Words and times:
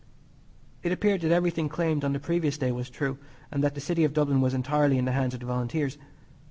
It 0.81 0.91
appeared 0.91 1.21
that 1.21 1.31
everything 1.31 1.69
claimed 1.69 2.03
on 2.03 2.11
the 2.11 2.19
previous 2.19 2.57
day 2.57 2.71
was 2.71 2.89
true, 2.89 3.19
and 3.51 3.63
that 3.63 3.75
the 3.75 3.79
City 3.81 4.03
of 4.03 4.13
Dublin 4.13 4.41
was 4.41 4.55
entirely 4.55 4.97
in 4.97 5.05
the 5.05 5.11
hands 5.11 5.35
of 5.35 5.41
the 5.41 5.45
Volunteers. 5.45 5.99